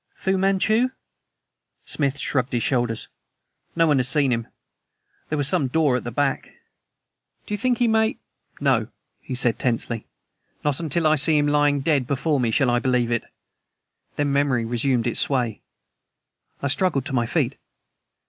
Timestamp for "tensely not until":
9.59-11.05